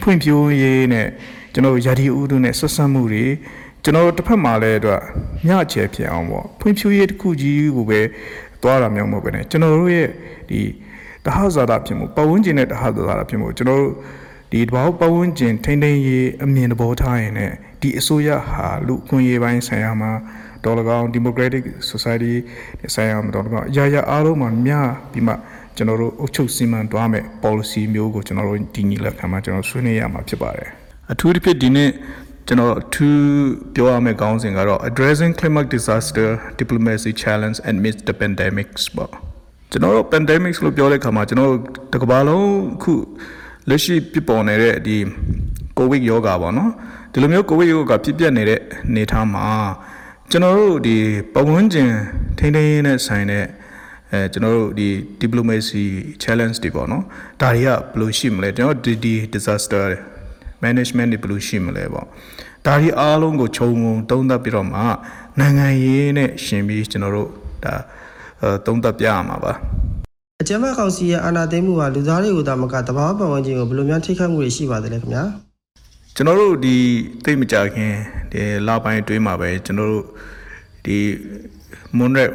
[0.00, 1.08] ဖွံ့ဖြိုးရေးနဲ့
[1.52, 3.24] ကျွန်တော်တို့ရာထူးဥတုနဲ့ဆက်စပ်မှုတွေ
[3.84, 5.02] ကျွန်တော်တို့တစ်ဖက်မှာလည်းအတွက်
[5.48, 8.00] ညချဲဖြစ်အောင်ပေါ့ဖွံ့ဖြိုးရေးတစ်ခုကြီးကိုပဲ
[8.62, 10.08] သွားတာမျိုးမဟုတ်ပဲねကျွန်တော်တို့ရဲ့
[10.50, 10.60] ဒီ
[11.26, 13.92] တဟဇာတာဖြစ်မှုပတ်ဝန်းကျင်နဲ့တဟဇာတာဖြစ်မှုကျွန်တော်တို့
[14.52, 20.10] ဒီတဘောပတ်ဝန်းကျင်ထိန်းသိမ်းရေးအမြင်တဘောထားရင်လည်းဒီအစိုးရဟာလူအခွင့်အရေးပိုင်းဆိုင်ရာမှာ
[20.64, 22.34] ဒေါ်လာကောင် democratic society
[22.94, 24.72] ဆိုင်ရာမှာဒေါ်လာကောင်အရာရာအားလုံးမှာမြ
[25.12, 25.34] ပြီးမှ
[25.76, 30.68] ကျွန်တော်တို့အုပ်ချုပ်စီမံသွားမယ် policy မျိုးကိုကျွန်တော်တို့ဒီညီလက်ခံမှာကျွန်တော်ဆွေးနွေးရမှာဖြစ်ပါတယ်
[31.12, 31.90] အထူးသဖြင့်ဒီနေ့
[32.46, 33.20] ကျွန်တော်အထူး
[33.74, 36.28] ပြောရမယ့်ခေါင်းစဉ်ကတော့ addressing climate disaster
[36.60, 39.12] diplomacy challenge amidst the pandemics ပေါ့
[39.70, 41.60] ကျွန်တော်တို့ pandemics လို့ပြောတဲ့အခါမှာကျွန်တော်တို့
[41.92, 42.48] တစ်ကမ္ဘာလုံး
[42.82, 42.92] ခု
[43.68, 44.96] လက်ရှိဖြစ်ပေါ်နေတဲ့ဒီ
[45.78, 46.70] ကိုဗစ်ရောဂါပေါ့နော်
[47.12, 49.46] ဒီလိုမျိုးကိုဗစ်ရောဂါဖြစ်ပျက်နေတဲ့အနေအထားမှာ
[50.30, 50.96] ကျွန်တော်တို့ဒီ
[51.34, 51.90] ပတ်ဝန်းကျင်
[52.38, 53.44] ထိန်းသိမ်းရေးနဲ့ဆိုင်တဲ့
[54.12, 54.88] အဲကျွန်တော်တို့ဒီ
[55.22, 55.84] diplomacy
[56.22, 57.04] challenge တွေပေါ့နော်
[57.40, 59.86] ဒါတွေကဘယ်လိုရှိမလဲကျွန်တော်ဒီဒီ disaster
[60.64, 62.06] management တွေဘယ်လိုရှိမလဲပေါ့
[62.66, 64.80] ဒါဒီအားလုံးကိုခြုံငုံသုံးသပ်ပြီးတော့မှ
[65.38, 67.28] နိုင်ငံရေးနဲ့ရှင်ပြီးကျွန်တော်တို့
[67.64, 67.74] ဒါ
[68.42, 69.52] အဲသုံးသပ်ပြရမှာပါ
[70.42, 75.24] အကြမ်းဖက်ကောင်စီရဲ့အာဏာသိမ်းမှုဟာလူသားတွေကိုသာမကတဘာပတ်ဝန်းကျင်ကိုဘယ်လိုများထိခိုက်မှုတွေရှိပါသလဲခင်ဗျာ
[76.16, 76.76] ကျွန်တော်တို့ဒီ
[77.24, 77.92] သိပ်မကြခင်
[78.32, 80.04] ဒီလပိုင်းအတွင်းမှာပဲကျွန်တော်တို့
[80.84, 80.98] ဒီ
[81.96, 82.30] မွန်ရက်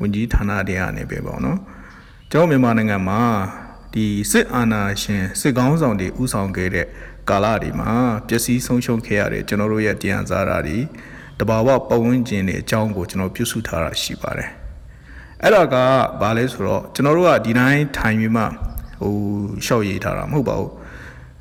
[0.00, 1.58] ဝန်ကြီးဌာနတွေကနေပဲပေါ့နော်
[2.30, 3.20] ကျွန်တော်မြန်မာနိုင်ငံမှာ
[3.94, 6.86] ဒီစစ်အာဏာရှင်စစ်ကောင်းဆောင်တွေဥဆောင်ခဲ့တဲ့
[7.30, 7.90] ကာလတွေမှာ
[8.28, 10.78] ပျက်စီးဆုံးရှုံးခဲ့ရတဲ့ကျွန်တော်တို့ရဲ့တရားစားတာတွေ
[11.40, 14.50] တဘာဝပတ်ဝန်းကျင်တွေအကြောင်းကိုကျွန်တော်ပြုစုထားတာရှိပါတယ်
[15.42, 15.76] အဲ့ဒါက
[16.20, 18.42] ဘာလဲဆိုတော့ကျွန်တော်တို့ကဒီတိုင်းထိုင်ပြီးမှ
[19.00, 19.14] ဟို
[19.66, 20.70] ရှောက်ရေးထားတာမဟုတ်ပါဘူး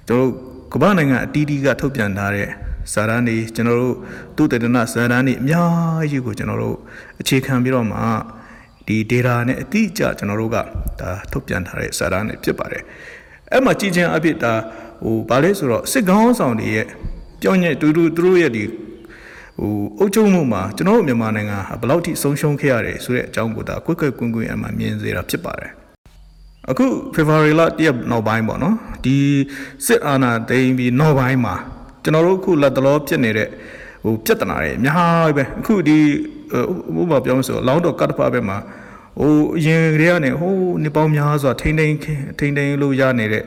[0.07, 0.31] ကျွန်တော်တို့
[0.73, 2.49] ကမ္ဘာနိုင်ငံအတီးတီးကထုတ်ပြန်ထားတဲ့
[2.93, 3.95] စာရန်တွေကျွန်တော်တို့
[4.35, 6.77] သူတေတနာစာရန်တွေအများကြီးကိုကျွန်တော်တို့
[7.21, 7.99] အခြေခံပြီးတော့မှ
[8.87, 12.83] ဒီ data နဲ့အတိအကျကျွန်တော်တို့ကဒါထုတ်ပြန်ထားတဲ့စာရန်တွေဖြစ်ပါတယ်
[13.51, 14.53] အဲ့မှာကြည်ချင်းအဖြစ်ဒါ
[15.05, 16.87] ဟိုဘာလဲဆိုတော့စစ်ကောင်းဆောင်တွေရဲ့
[17.41, 18.63] ပြောင်းညက်တူတူသူတို့ရဲ့ဒီ
[19.59, 25.71] ဟိုအုပ်ချုပ်မှုမှာကျွန်တော်တို့မြန်မာနိုင်ငံဟာဘယ်လောက်ထိဆုံးရှုံးခဲ့ရတယ်ဆိုတဲ့အကြောင်းကိုဒါကွက်ကွက်ကွင်းကွင်းအမှမြင်စေတာဖြစ်ပါတယ်
[26.69, 29.17] အခု February လတရက်နောက်ပိုင်းပေါ့နော်ဒီ
[29.85, 31.55] စစ်အာဏာသိမ်းပြီးနောက်ပိုင်းမှာ
[32.03, 33.49] ကျွန်တော်တို့အခုလက်တလောဖြစ်နေတဲ့
[34.03, 35.97] ဟိုပြဿနာတွေအများကြီးပဲအခုဒီ
[36.99, 38.57] ဥပမာပြောလို့ဆိုလောင်းတော့ကတ်တပါပဲမှာ
[39.19, 41.93] ဟိုအရင်ကတည်းကနေဟိုနေပေါင်းများစွာထိမ့်ထိန်
[42.39, 43.43] ထိမ့်ထိန်လို့ရနေတဲ့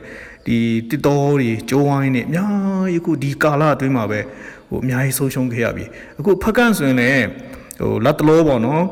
[0.49, 0.59] ဒီ
[0.89, 4.19] တစ်တော်တွေကြိုးဝိုင်းနေအများကြီးအခုဒီကာလအတွင်းမှာပဲ
[4.69, 5.85] ဟိုအများကြီးဆုံးရှုံးခဲ့ရပြီ
[6.19, 7.27] အခုဖက်ကန်ဆိုရင်လည်း
[7.79, 8.83] ဟိုလက်တလောပေါ့နော်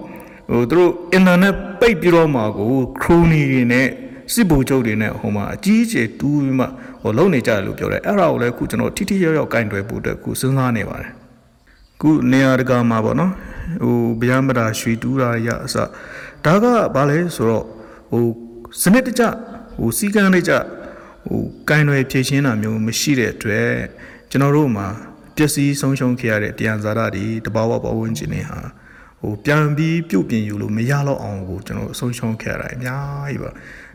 [0.50, 2.72] ဟိုသူတို့အင်တာနက်ပိတ်ပြီးတော့မှကို
[3.04, 3.88] ခရိုနီတွေနဲ့
[4.34, 6.66] စစ်ဗိုလ်ချုပ်တွေနဲ့ဟိုမှာအကြီးအကျယ်တူးပြီးမှ
[7.02, 11.12] ဟိုလုံနေကြတယ်လို့ပြောတယ်အဲ့ဒါကိုလည်းအခုကျွန်တော်ထိထိရောက်ရောက်ကင်တွယ်ဖို့အတွက်အခုစဉ်းစားနေပါတယ်
[12.02, 13.32] ခုနေရာတကာမှာပေါ့နော်
[13.84, 15.76] ဟိုဗျမ်းပဒါရွှေတူးတာရအစ
[16.46, 16.66] ဒါက
[16.96, 17.66] ဘာလဲဆိုတော့
[18.12, 18.24] ဟို
[18.82, 19.24] စနစ်တကျ
[19.80, 20.54] ဟိုစီကံတကျ
[21.28, 23.72] ဟိုကင်တွယ်ဖြည့်ရှင်းတာမျိုးမရှိတဲ့အတွက်
[24.30, 24.88] ကျွန်တော်တို့မှာ
[25.36, 28.60] ပျက်စီးဆုံးရှုံးခဲ့ရတဲ့တရားဇာတာတွေတဘာဝပဝန်းကျင်တွေဟာ
[29.22, 33.52] ဟိုပြန်ပြီးပြုတ်ပြင်ယူလို့မရတော့အောင်ကိုကျွန်တော်ဆုံးရှုံးခဲ့ရတာအများကြီးပါ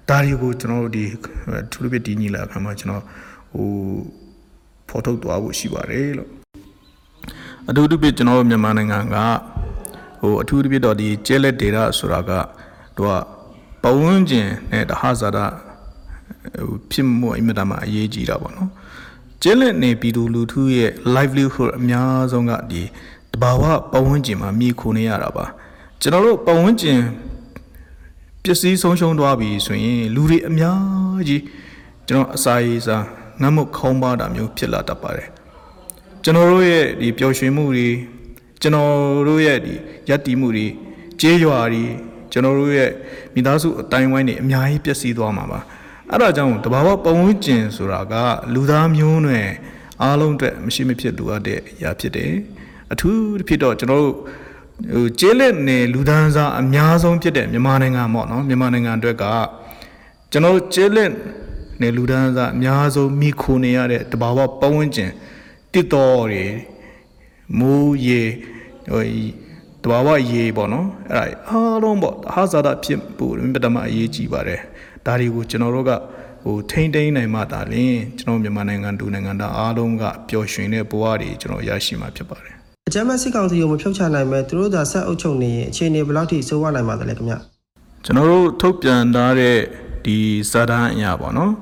[0.09, 1.05] ဒါတွေကိုကျွန်တော်တို့ဒီ
[1.73, 3.03] ထူးထူးဒီညီလာခံမှာကျွန်တော်
[3.53, 3.69] ဟို
[4.89, 6.31] ဖော်ထုတ်သွားဖို့ရှိပါတယ်လို့
[7.69, 9.17] အထူးသဖြင့်ကျွန်တော်တို့မြန်မာနိုင်ငံက
[10.21, 12.31] ဟိုအထူးသဖြင့်တော့ဒီကျဲလက် data ဆိုတာက
[12.97, 13.13] တို့က
[13.83, 15.45] ပဝန်းကျင်နဲ့တဟဇာတာ
[16.67, 18.71] ဟိုဖြစ်မှုအင်မတန်မှအရေးကြီးတာပေါ့နော်
[19.43, 22.83] ကျဲလက်နေပြည်သူလူထုရဲ့ livelihood အများဆုံးကဒီ
[23.33, 25.45] တဘာဝပဝန်းကျင်မှာမြည်ခိုနေရတာပါ
[26.01, 27.01] ကျွန်တော်တို့ပဝန်းကျင်
[28.43, 31.43] ပစ္စည်းဆုံးရှုံးသွားပြီဆိုရင်လူတွေအများကြီး
[32.09, 33.05] ကျွန်တော်အစာရေးစား
[33.41, 35.29] ငတ်မုတ်ခေါင်းပါတာမျိုးဖြစ်လာတတ်ပါတယ်
[36.23, 37.89] ကျွန်တော်တို့ရဲ့ဒီပျော်ရွှင်မှုတွေ
[38.63, 38.93] ကျွန်တော်
[39.29, 39.75] တို့ရဲ့ဒီ
[40.09, 40.67] ယက်တီမှုတွေ
[41.21, 41.85] ကြေးရွာတွေ
[42.33, 42.91] ကျွန်တော်တို့ရဲ့
[43.35, 45.59] မိသားစုအတိုင်းဝိုင်းတွေအများကြီးပျက်စီးသွားမှာပါ
[46.13, 48.15] အဲ့ဒါကြောင့်တဘာဝပဝန်းကျင်ဆိုတာက
[48.55, 49.49] လူသားမျိုးနွယ်
[50.03, 52.33] အားလုံးအတွက်မရှိမဖြစ်လိုအပ်တဲ့အရာဖြစ်တယ်
[52.93, 54.15] အထူးဖြစ်တော့ကျွန်တော်တို့
[54.93, 59.25] ဟိုကျေးလက်နယ်လူဒန်းစားအများဆုံးဖြစ်တဲ့မြန်မာနိုင်ငံပေါ့နော်မြန်မာနိုင်ငံအတွက်က
[60.33, 61.11] ကျွန်တော်ကျေးလက်
[61.81, 65.11] နယ်လူဒန်းစားအများဆုံးမိခိုနေရတဲ့တဘာဝပတ်ဝန်းကျင်
[65.73, 66.45] တစ်တော်တွေ
[67.59, 68.23] မိုးရေ
[68.93, 69.03] ဟို
[69.83, 74.61] တဘာဝရေပေါ့နော်အဲ့ဒါအားလုံးပေါ့ဟာဇာတာဖြစ်ဖို့ပထမအရေးကြီးပါတယ်
[75.07, 75.93] ဒါတွေကိုကျွန်တော်တို့က
[76.45, 82.55] ဟိုထိမ့်သိမ်းနိုင်မှဒါလင်းကျွန်တော်မြန်မာနိုင်ငံဒူနိုင်ငံသားအားလုံးကပျော်ရွှင်တဲ့ဘဝတွေကျွန်တော်ရရှိမှာဖြစ်ပါတယ်
[82.89, 87.35] အကြမ်းဖက်စစ်ကောင်စီကိုမဖြုတ်ချနိုင်မဲ့သူတို့သာဆက်အုပ်ချုပ်နေရင်အခြေအနေဘယ်လောက်ထိစိုးဝနိုင်ပါသလဲခင်ဗျ
[88.05, 89.57] ကျွန်တော်တို့ထုတ်ပြန်ထားတဲ့
[90.05, 90.19] ဒီ
[90.51, 91.53] စာတမ်းအရာပေါ့နော်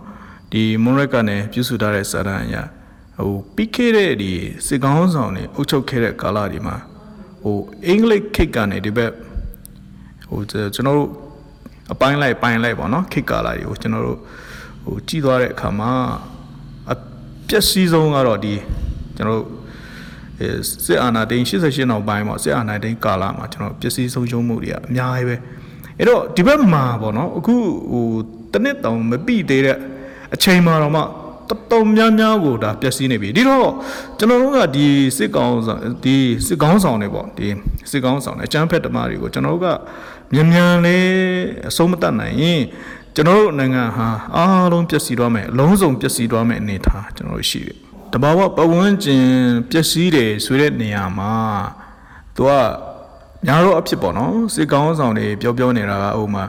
[0.52, 2.62] ဒီမွန်ရက်ကနေပြုစုထားတဲ့စာတမ်းအရာ
[3.16, 4.32] ဟိုပြီးခဲ့တဲ့ဒီ
[4.66, 6.76] စစ်ကောင်းဆောင်တွေအုပ်ချုပ်ခဲ့တဲ့ကာလတွေမှာ
[7.42, 9.12] ဟိုအင်္ဂလိပ်ခေတ်ကနေဒီဘက်
[10.28, 11.29] ဟိုကျွန်တော်တို့
[11.92, 14.18] အပိုင်းလိုက်ပိုင်းလိုက်ပေါ့နော်ခေတ်ကာလတွေကိုကျွန်တော်တို့
[14.84, 15.90] ဟိုကြည်သွားတဲ့အခါမှာ
[16.90, 16.94] အ
[17.48, 18.54] ပျက်စီးဆုံးကတော့ဒီ
[19.16, 19.46] ကျွန်တော်တို့
[20.86, 25.36] စစ်အာဏာသိမ်း88နောက်ပိုင်းပေါ့စစ်အာဏာသိမ်းကာလမှာကျွန်တော်ပစ္စည်းဆုံးရှုံးမှုတွေကအများကြီးပဲ
[25.98, 27.54] အဲ့တော့ဒီဘက်မှာပေါ့နော်အခု
[27.92, 28.06] ဟို
[28.52, 29.76] တနစ်တောင်မပြည့်သေးတဲ့
[30.34, 31.02] အချိန်မှာတော့မှ
[31.50, 33.70] တော်တော်များများကိုဒါပျက်စီးနေပြီဒီတော့
[34.18, 37.48] ကျွန်တော်တို့ကဒီစစ်ကောင်ဆောင်ဒီစစ်ကောင်းဆောင်တွေပေါ့ဒီ
[37.90, 39.68] စစ်ကောင်းဆောင်တွေအကျန်းဖက်တမားတွေကိုကျွန်တော်တို့က
[40.32, 41.06] မြန်မြန်လေး
[41.68, 42.60] အဆုံးမတတ်နိုင်ရင်
[43.14, 47.76] ကျွန်တော်တို့နိုင်ငံဟာအားလုံးပျက်စီးသွားမယ်အလုံးစုံပျက်စီးသွားမယ်အနေထားကျွန်တော်တို့ရှိတယ်
[48.12, 49.26] တဘာဝပဝန်းကျင်
[49.70, 51.32] ပျက်စီးတယ်ဆိုတဲ့နေရာမှာ
[52.36, 52.50] သူက
[53.46, 56.44] ညာတော့အဖြစ်ပေါ့နော်စစ်ကောင်းဆောင်တွေပြောပြောနေတာကဟိုမှာ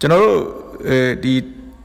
[0.00, 0.38] ကျွန်တော်တို့
[0.88, 1.34] အဲဒီ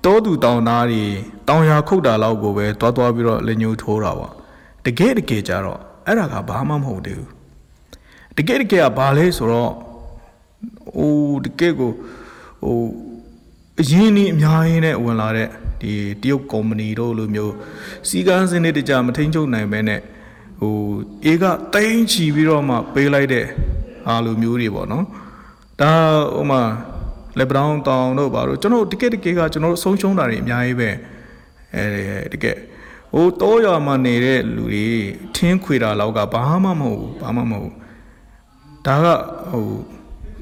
[0.05, 1.03] တောသူတောင်သားတွေ
[1.47, 4.31] တောင်ရခုတ်တာလောက်ကိုပဲတွားတွားပြီးတော့လက်ညှိုးထိုးတာပေါ့
[4.85, 7.29] တကယ်တကယ်ကြတော့အဲ့ဒါကဘာမှမဟုတ်သေးဘူး
[8.37, 9.71] တကယ်တကယ်ကဘာလဲဆိုတော့
[10.95, 11.13] ဟို
[11.45, 11.91] တကယ်ကို
[12.63, 12.77] ဟို
[13.81, 15.49] အရင်นี่အများကြီးနဲ့ဝင်လာတဲ့
[15.81, 15.91] ဒီ
[16.21, 17.53] တရုတ်ကုမ္ပဏီတို့လိုမျိုး
[18.07, 20.01] စီကန်းစနစ်တကြမထိန်ချုပ်နိုင်ပဲနဲ့
[20.59, 20.73] ဟို
[21.25, 23.45] အေးကတိမ့်ချီပြီးတော့မှပေးလိုက်တဲ့
[24.07, 25.05] အားလိုမျိုးတွေပေါ့နော်
[25.81, 25.91] ဒါ
[26.35, 26.61] ဟိုမှာ
[27.37, 30.89] လက်ပတောင်းတောင်တို့ဘာလို့ကျွန်တော်တကယ်တကယ်ကကျွန်တော်ဆုံးရှုံးတာတွေအများကြီးပဲ
[31.75, 32.57] အဲတကယ်
[33.13, 34.85] ဟိုတောရွာမှာနေတဲ့လူတွေ
[35.35, 37.73] ထင်းခွေတာလောက်ကဘာမှမဟုတ်ဘူးဘာမှမဟုတ်
[38.85, 39.07] ဒါက
[39.51, 39.65] ဟို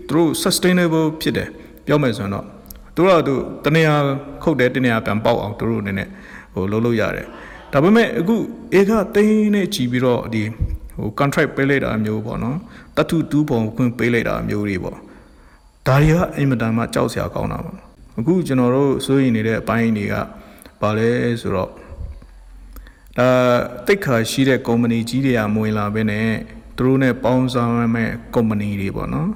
[0.08, 1.50] သူတို့ sustainable ဖြစ်တယ်
[1.86, 2.46] ပြောမယ်ဆိုရင်တော့
[2.96, 3.34] သူတို့ကသူ
[3.66, 3.96] တနေရာ
[4.44, 6.08] ခုတ်တယ်တနေရာပြန်ပေါက်အောင်သူတို့အနေနဲ့
[6.54, 7.28] ဟိုလုပ်လို့ရတယ်
[7.72, 8.36] ဒါပေမဲ့အခု
[8.78, 10.44] ဧကသိန်းနဲ့ကြည်ပြီးတော့ဒီ
[10.98, 12.58] ဟို contract ပေးလိုက်တာမျိုးပေါ့နော်
[12.96, 14.98] တတ်ထုတူးပုံခွင့်ပေးလိုက်တာမျိုးတွေပေါ့
[15.88, 17.74] ဒါတွေကအင်မတန်မှကြောက်စရာကောင်းတာပါ
[18.20, 20.16] အခုကျွန်တော်တို့စိုးရိမ်နေတဲ့အပိုင်းတွေက
[20.82, 21.10] ဘာလဲ
[21.42, 21.70] ဆိုတော့
[23.18, 23.28] ဒါ
[23.88, 26.28] တိတ်ခါရှိတဲ့ကုမ္ပဏီကြီးတွေကမဝင်လာဘဲနဲ့
[26.78, 29.30] သူတို့နဲ့ပေါင်းဆောင်မဲ့ကုမ္ပဏီတွေပေါ့နော်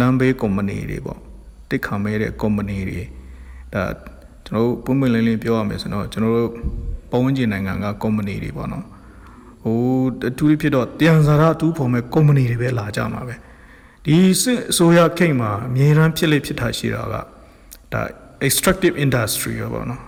[0.00, 1.20] လမ်းဘေးကုမ္ပဏီတွေပေါ့
[1.68, 3.02] တိတ်ခါမဲ့တဲ့ကုမ္ပဏီတွေ
[3.74, 3.82] ဒါ
[4.46, 6.50] ကျွန်တော်တို့ပုံမှန်လင်းလင်းပြောရမယ်ဆိုတော့ကျွန်တော်တို့
[7.10, 8.84] ပုံဝင်ကျင်နိုင်ငံကကုမ္ပဏီတွေပေါ့နော်
[9.62, 9.78] ဟို
[10.28, 13.34] အထူးဖြစ်တော့တန်ဇာရအထူးဖော်မဲ့ကုမ္ပဏီတွေပဲလာကြမှာပဲ
[14.04, 17.14] ဒီစစ်အစိုးရခိတ်မှာအများရန်ဖြစ်လေဖြစ်တာရှိတာက
[17.92, 18.00] ဒါ
[18.46, 20.02] extractive industry ရောပေါ့နော်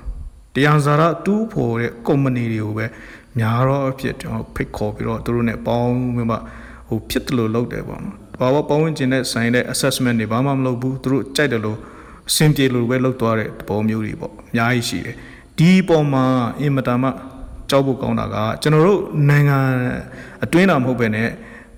[0.55, 2.87] တရားစာရတူးဖို့တဲ့ company တွေကိုပဲ
[3.39, 6.37] များတော့အဖြစ်ကျွန်တော်ဖိတ်ခေါ်ပြီးတော့သူတို့ ਨੇ ပေါင်းပြီးမှ
[6.89, 11.79] ဟိုဖြစ်တယ်လို့လုပ်တယ်ပေါ့နော်။ ဘာဝပေါင်းဝင်ခြင်းနဲ့ဆိုင်တဲ့ assessment တွေဘာမှမလုပ်ဘူးသူတို့ကြိုက်တယ်လို့
[12.29, 15.15] အဆင်ပြေလို့ပဲလုပ်သွားတဲ့ပုံမျိုးတွေပေါ့အများကြီးရှိတယ်။
[15.59, 16.25] ဒီပုံမှာ
[16.61, 17.11] အင်မတန်မှ
[17.71, 19.59] ကြောက်ဖို့ကောင်းတာကကျွန်တော်တို့နိုင်ငံ
[20.45, 21.19] အတွင်းတာမဟုတ်ပဲね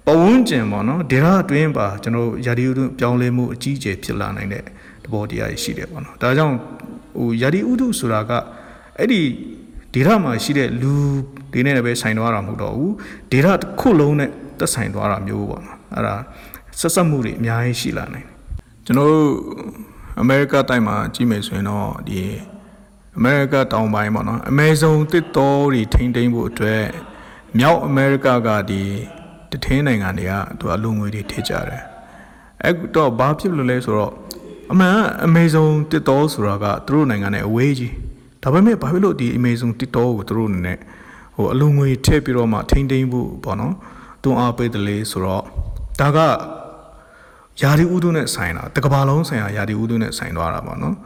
[0.06, 4.62] ပဝန်းကျင်ပေါ့နော်ဒေတာအတွင်းပါကျွန်တော်ရာဒီဥတုပြောင်းလဲမှုအကြီးအကျယ်ဖြစ်လာနိုင်တဲ့
[5.04, 6.56] သဘောတရားရှိတယ်ပေါ့နော်ဒါကြောင့်
[7.18, 8.32] ဟိုရာဒီဥတုဆိုတာက
[8.98, 9.20] အဲ့ဒီ
[9.94, 10.92] ဒေတာမှာရှိတဲ့လူ
[11.52, 12.94] တွေနဲ့ပဲဆိုင်သွားတာမဟုတ်တော့ဘူး
[13.32, 16.14] ဒေတာတစ်ခုလုံးနဲ့သက်ဆိုင်သွားတာမျိုးပေါ့နော်အဲ့ဒါ
[16.80, 18.36] ဆက်ဆက်မှုတွေအများကြီးရှိလာနိုင်တယ်
[18.84, 19.28] ကျွန်တော်တို့
[20.20, 22.20] အမေရိကတိုက်မှာကြီးမယ်ဆိုရင်တော့ဒီ
[23.16, 26.84] အမေရိကတောင်ပိုင်းပေါ့နော်အမေဇုံတစ်တော်တွေထိမ့်သိမ်းဖို့အတွက်
[27.58, 28.82] မြောက်အမေရိကကဒီ
[29.50, 31.82] တထင်းနိုင်ငံတွေကသူအလုံငွေတွေထိကြတယ်
[32.64, 34.12] အဲ့တော့ဘာဖြစ်လို့လဲဆိုတော့
[34.72, 37.92] အမှန်အမေဇုံတစ်တော်ဆိုတာကသူတို့နိုင်ငံနဲ့အဝေးကြီး
[38.42, 40.78] ဒါပေမဲ့ဘာဖြစ်လို့ဒီအမေဇုံတစ်တော်ကိုသူတို့အနေနဲ့
[41.36, 43.74] ဟိုအလုံငွေထည့်ပြီးတော့မှထိမ့်သိမ်းဖို့ပေါ့နော်
[44.22, 45.44] တွန်းအားပေးတယ်လေဆိုတော့
[46.00, 46.18] ဒါက
[47.62, 50.96] ယာဒီဥဒုနဲ့ဆိုင်တာတကဘာလုံးဆိုင်ရာယာဒီဥဒုနဲ့ဆိုင်သွားတာပေါ့နော်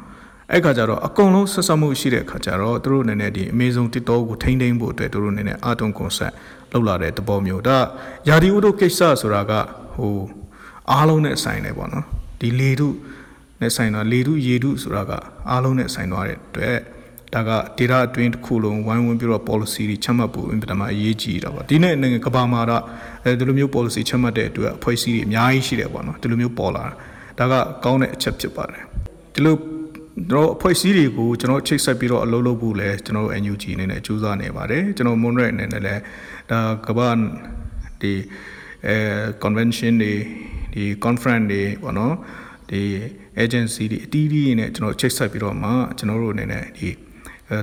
[0.53, 6.33] အဲ့ခါကျတော့အကုန်လုံးဆက်ဆက်မှုရှိတဲ့ခါကျတော့သူတို့အနေနဲ့ဒီအမေဇုံတစ်တော်ကိုထိမ့်သိမ်းဖို့အတွက်သူတို့အနေနဲ့အာတုံကွန်ဆက်
[6.73, 7.79] လောက်လာတဲ့သဘောမျိုးဒါ
[8.29, 9.53] ယာဒီဥဒုကိစ္စဆိုတာက
[9.95, 10.15] ဟို
[10.93, 12.05] အားလုံးနဲ့ဆိုင်တယ်ပေါ့နော်
[12.41, 12.89] ဒီလေတု
[13.61, 15.13] နဲ့ဆိုင်တော့လေတုရေတုဆိုတာက
[15.51, 16.77] အားလုံးနဲ့ဆိုင်သွားတဲ့အတွက်
[17.35, 22.83] ဒါက data အတွင်းတစ်ခုလုံးဝိုင်းဝန်းပြီးတော့ policy တွေချမှတ်ဖို့အင်ပဒမှာအရေးကြီးတာပေါ့ဒီနေ့နိုင်ငံကဘာမှာတော့
[23.25, 26.85] အဲဒီလိုမျိုး policy ချမှတ်တဲ့အတွက်အဖွဲ့အစည်းတွေအများကြီးရှိတယ်ပေါ့နော်ဒီလိုမျိုးပေါ်လာ
[27.39, 28.83] တာဒါကကောင်းတဲ့အချက်ဖြစ်ပါတယ်
[29.35, 29.55] ဒီလို
[30.31, 36.03] ကျွန်တော်အဖွဲ့အစည်းတွေကိုကျွန်တော်ချိတ်ဆက်ပြီးတော့အလုပ်လုပ်ဖို့လဲကျွန်တော် NUG အနေနဲ့ကြိုးစားနေပါတယ်ကျွန်တော် Monrad အနေနဲ့လည်း
[36.51, 37.11] ဒါကဘာ
[38.01, 38.13] ဒီ
[38.87, 38.97] အဲ
[39.43, 40.15] convention တွေ
[40.75, 42.15] ဒီ conference တွေပေါ့နော်
[42.71, 42.83] ဒီ
[43.45, 46.89] agency တွေအတီးတီးနဲ့ကျွန်တော်ချိတ်ဆက်ပြီးတော့မှကျွန်တော်တို့အနေနဲ့ဒီ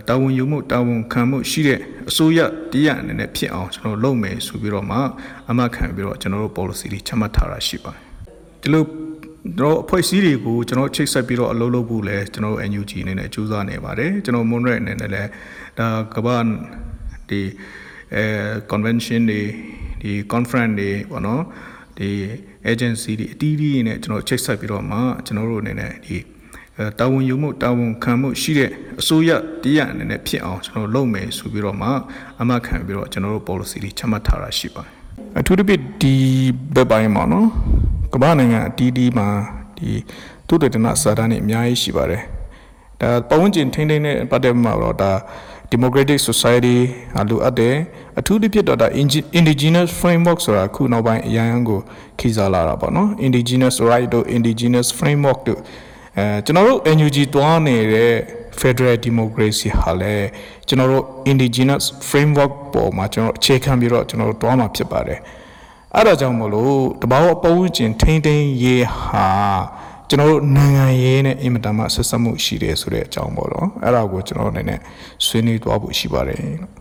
[0.08, 2.39] တာဝန်ယူမှုတာဝန်ခံမှုရှိတဲ့အစိုးရ
[2.71, 4.97] တရားအနေနဲ့ဖြစ်အောင်ကျွန်တော်လုပ်မယ်ဆိုပြီးတော့မှ
[5.49, 8.01] အမှတ်ခံပြီးတော့ကျွန်တော်တို့ policy တွေချမှတ်ထားတာရှိပါတယ်
[8.62, 8.84] ဒီလို
[9.60, 15.30] တော့အဖွဲ့အစည်းတွေကိုကျွန်တော်ချိတ်ဆက်ပြီးတော့အလုပ်လုပ်ဖို့လဲကျွန်တော် NUG အနေနဲ့ကြိုးစားနေပါတယ်ကျွန်တော် Monrad အနေနဲ့လည်း
[15.77, 16.38] ဒါကမ္ဘာ
[17.30, 17.41] ဒီ
[18.15, 18.25] အဲ
[18.71, 19.41] convention တွေ
[20.01, 21.43] ဒီ conference တွေပေါ့နော်
[21.97, 22.10] ဒီ
[22.71, 26.17] agency တွေအတီးတီးနဲ့ကျွန်တော်ချိတ်ဆက်ပြီးတော့မှကျွန်တော်တို့အနေနဲ့ဒီ
[27.00, 28.70] တာဝန်ယူမှုတာဝန်ခံမှုရှိတဲ့
[29.02, 29.30] အစိုးရ
[29.63, 31.89] တရားအနေနဲ့ဖြစ်အောင်ကျွန်တော်လုပ်မယ်ဆိုပြီးတော့မှ
[32.41, 34.91] အမှတ်ခံပြီးတော့ကျွန်တော်တို့ policy တွေချမှတ်ထားတာရှိပါတယ်
[35.39, 36.13] အထူးသဖြင့်ဒီ
[36.76, 37.48] ဘက်ပိုင်းမှာနော်
[38.13, 39.28] ကမ္ဘာနိုင်ငံအတီးတီးမှာ
[39.78, 39.89] ဒီ
[40.48, 42.24] သူတည်တနာစာတမ်းတွေအများကြီးရှိပါတယ်
[43.02, 45.12] ဒါပဝန်းကျင်ထိန်းသိမ်းတဲ့ပတ်သက်မှာတော့ဒါ
[45.74, 46.78] democratic society
[47.20, 47.76] အလိုအပ်တယ်
[48.20, 48.88] အထူးသဖြင့်တော့ဒါ
[49.39, 51.80] indigenous framework ဆိုတာခုနောက်ပိုင်းအရန်ကို
[52.20, 55.60] ခိစားလာတာပေါ့နော် indigenous right တို့ indigenous framework တို့
[56.17, 58.13] အဲကျွန်တော်တို့ NUG တွားနေတဲ့
[58.62, 60.28] Federal Democracy ဟာလည်း
[60.67, 65.19] ကျွန်တော်တို့ indigenous framework ပေါ်မှာကျွန်တော်အခြေခံပြီးတော့ကျွန်တော်တို့တွားမှာဖြစ်ပါတယ်
[65.95, 69.28] အဲ့ဒါကြောင့်မလို့တဘာဝပတ်ဝန်းကျင်ထိန်းသိမ်းရေးဟာ
[70.10, 74.80] ကျွန်တော်တို့နိုင်ငံရေးနဲ့အင်မတန်မှဆက်ဆက်မှုရှိတယ်ဆိုတဲ့အကြောင်းပေါ့နော်အဲ့ဒါကိုကျွန်တော်အနေနဲ့
[75.26, 76.81] ဆွေးနွေးသွားဖို့ရှိပါတယ်လို့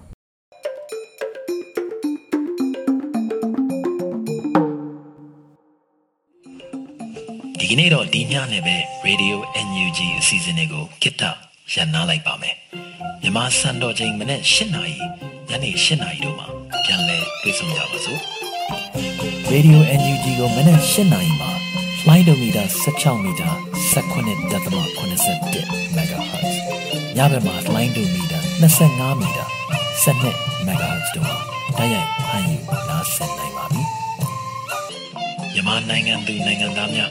[7.73, 11.23] ဒီနေ့တော့ဒီညနဲ့ပဲ Radio NUG အစီအစဉ်လေးကိုကိတ္တ
[11.73, 12.55] ရန်နာလိုက်ပါမယ်
[13.23, 14.97] မြန်မာစံတော်ချိန်မနေ့၈နာရီ
[15.49, 16.47] ညနေ၈နာရီတို့မှာ
[16.85, 18.21] ပြန်လည်တွေ့ဆုံကြပါစို့
[19.53, 21.51] Radio NUG ကိုမနေ့၈နာရီမှာ
[22.09, 23.51] လိုင်းဒိုမီတာ16မီတာ
[23.95, 26.55] 19.87 MHz
[27.17, 28.39] ညဘက်မှာလိုင်းဒိုမီတာ
[28.79, 29.45] 25မီတာ
[30.05, 31.37] 12 MHz တို့မှာ
[31.79, 32.57] တိုက်ရိုက်ဖမ်းယူ
[32.89, 33.83] နားဆင်နိုင်ပါပြီ
[35.53, 37.11] မြန်မာနိုင်ငံသူနိုင်ငံသားများ